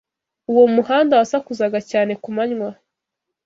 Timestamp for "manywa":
2.35-2.69